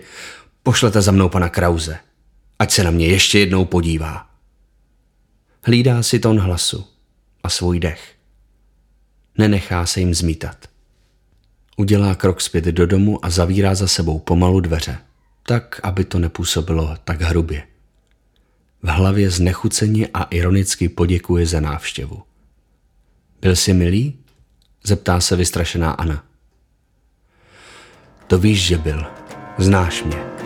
pošlete 0.64 1.02
za 1.02 1.12
mnou 1.12 1.30
pana 1.30 1.50
Krauze. 1.50 2.00
Ať 2.60 2.72
se 2.72 2.84
na 2.84 2.92
mě 2.92 3.08
ještě 3.08 3.40
jednou 3.40 3.66
podívá. 3.66 4.30
Hlídá 5.64 6.04
si 6.04 6.20
tón 6.20 6.40
hlasu 6.40 6.88
a 7.44 7.50
svůj 7.50 7.80
dech. 7.80 8.16
Nenechá 9.38 9.86
se 9.86 10.00
jim 10.00 10.14
zmítat. 10.14 10.71
Udělá 11.78 12.16
krok 12.16 12.42
zpět 12.42 12.66
do 12.66 12.88
domu 12.88 13.26
a 13.26 13.30
zavírá 13.30 13.76
za 13.76 13.88
sebou 13.88 14.20
pomalu 14.20 14.60
dveře, 14.60 14.98
tak, 15.44 15.80
aby 15.84 16.06
to 16.06 16.20
nepůsobilo 16.20 16.98
tak 17.04 17.22
hrubě. 17.22 17.64
V 18.84 18.88
hlavě 18.88 19.32
znechuceně 19.32 20.08
a 20.14 20.24
ironicky 20.24 20.90
poděkuje 20.90 21.46
za 21.46 21.60
návštěvu. 21.60 22.24
Byl 23.42 23.56
jsi 23.56 23.74
milý? 23.74 24.20
Zeptá 24.84 25.20
se 25.20 25.36
vystrašená 25.36 25.92
Anna. 25.92 26.24
To 28.28 28.38
víš, 28.38 28.66
že 28.66 28.78
byl. 28.78 29.06
Znáš 29.58 30.04
mě. 30.04 30.40